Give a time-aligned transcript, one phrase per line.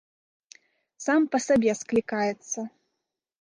[1.07, 2.59] Сам па сабе склікаецца.